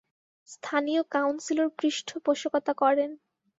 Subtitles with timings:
[0.49, 3.11] স্থানীয় কাউন্সিলর পৃষ্ঠপোষকতা করেন।